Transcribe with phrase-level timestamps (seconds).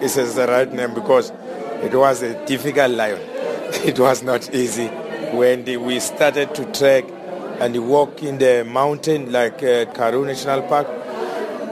[0.00, 1.32] is the right name because
[1.82, 3.20] it was a difficult lion.
[3.84, 4.88] It was not easy
[5.32, 7.04] when the, we started to trek
[7.60, 10.86] and walk in the mountain like uh, Karoo National Park.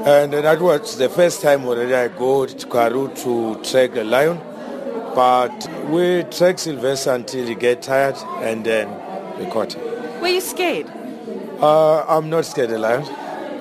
[0.06, 4.40] And that was the first time already I go to Karoo to trek the lion.
[5.14, 8.88] But we trek Sylvester until he get tired and then
[9.38, 10.20] we caught him.
[10.20, 10.86] Were you scared?
[11.60, 13.04] Uh, I'm not scared of lion.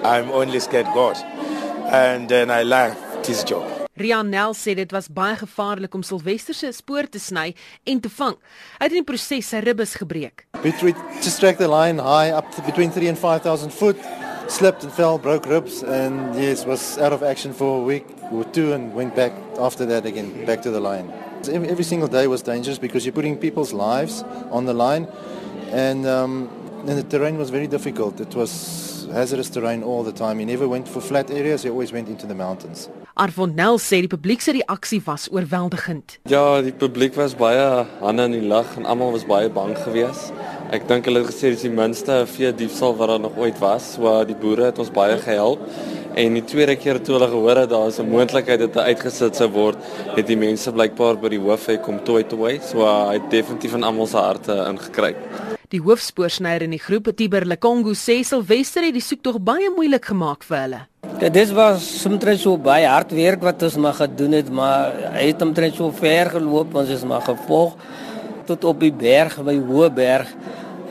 [0.03, 1.15] I'm only scared God.
[1.91, 3.74] And then I left this job.
[3.95, 7.53] Rianel sê dit was baie gevaarlik om Silwester se spoor te sny
[7.87, 8.35] en te vang.
[8.79, 10.43] Hy het in die proses sy ribbes gebreek.
[10.63, 13.97] Between just track the line high up to between 3 and 5000 foot,
[14.47, 18.43] slipped and fell, broke ribs and yes, was out of action for a week or
[18.51, 21.11] two and went back after that again back to the line.
[21.47, 25.07] Every single day was dangerous because you're putting people's lives on the line
[25.71, 26.49] and um
[26.87, 28.19] and the terrain was very difficult.
[28.19, 30.39] It was hazardous terrain all the time.
[30.39, 32.89] He never went for flat areas, he always went into the mountains.
[33.15, 36.17] Arvonel sê die publiek se reaksie was oorweldigend.
[36.27, 40.33] Ja, die publiek was baie hande in die lug en almal was baie bang geweest.
[40.75, 43.93] Ek dink hulle het gesê dis die minste vee diefstal wat daar nog ooit was.
[43.95, 45.63] So die boere het ons baie gehelp.
[46.15, 49.35] En die tweede keer toe hulle gehoor het daar is 'n moontlikheid dat hy uitgesit
[49.35, 49.77] sou word,
[50.15, 52.59] het die mense blykbaar by die hoof hy kom toe toe.
[52.61, 55.17] So hy het definitief in almal se harte ingekruip.
[55.69, 60.45] Die hoofspoorsnyer in die groep, Tiber Lekongu, sê Silwester het die soektog baie moeilik gemaak
[60.47, 60.81] vir hulle.
[61.19, 65.29] Ja, dit was soms so baie hard werk wat ons maar gedoen het, maar hy
[65.31, 67.75] het omtrent so ver geloop, ons is maar gevolg
[68.45, 70.29] tot op die berg by Hoëberg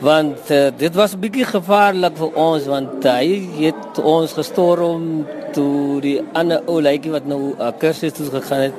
[0.03, 5.25] want uh, dit was 'n bietjie gevaarlik vir ons want uh, hy het ons gestorm
[5.53, 8.75] toe die ander ou lykie wat nou 'n uh, kursus toe gegaan het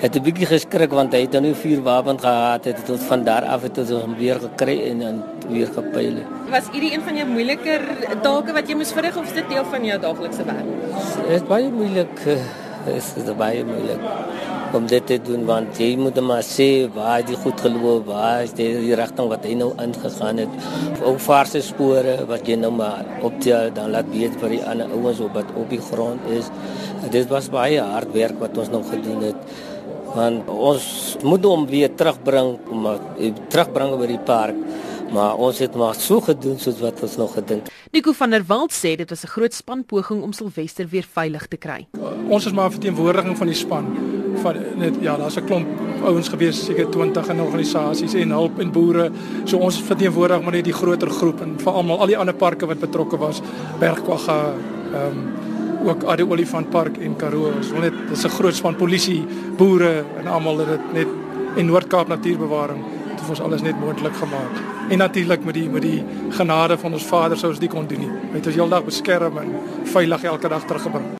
[0.00, 3.44] het 'n bietjie geskrik want hy het nou vier wapens gehad het tot van daar
[3.44, 6.16] af het ons hom weer gekry en dan weer gepyl.
[6.50, 7.80] Was hierdie een van jou moeiliker
[8.22, 10.66] take wat jy moes verrig of is dit deel van jou daaglikse werk?
[11.28, 12.24] Dit is baie moeilik.
[12.86, 14.00] Dit is baie moeilik
[14.72, 18.52] om dit te doen want jy moet maar sê waar jy goed geloop, waar is
[18.52, 20.48] die, die rigting wat hy nou ingegaan het.
[21.06, 25.22] Ou vaarse spore wat jy nou maar optel dan laat weet vir die ander ouens
[25.32, 26.50] wat op die grond is.
[27.10, 29.36] Dit was baie hard werk wat ons nog gedoen het
[30.16, 32.88] want ons moet hom weer terugbring om
[33.52, 37.68] terugbring by die park maar ons het maar so gedoen soos wat ons nog gedink.
[37.92, 41.56] Nico van der Walt sê dit was 'n groot spanpoging om Silwester weer veilig te
[41.56, 41.86] kry.
[42.28, 43.84] Ons is maar 'n verteenwoordiging van die span.
[44.42, 45.66] Van net ja, daar's 'n klomp
[46.04, 49.10] ouens gewees, seker 20 in organisasies en hulp en boere.
[49.44, 52.66] So ons verteenwoordig maar net die groter groep en vir almal al die ander parke
[52.66, 53.40] wat betrokke was,
[53.78, 54.54] Bergkwagga,
[54.92, 55.32] ehm um,
[55.86, 57.52] ook Ade Olifantpark en Karoo.
[57.56, 59.26] Ons wil net dis 'n groot span polisie,
[59.56, 61.08] boere en almal het dit net
[61.56, 64.54] en Noord-Kaap Natuurbewaring het ons alles net moontlik gemaak.
[64.90, 67.98] En natuurlik met die met die genade van ons Vader sou ons dit kon doen
[67.98, 68.10] nie.
[68.30, 69.54] Hy het ons heeldag beskerm en
[69.84, 71.16] veilig elke dag teruggebring.